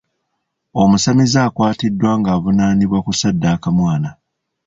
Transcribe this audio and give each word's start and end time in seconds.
Omusamize 0.81 1.37
akwatiddwa 1.47 2.11
nga 2.19 2.29
avunaanibwa 2.35 2.99
kusaddaaka 3.05 3.67
mwana. 3.77 4.09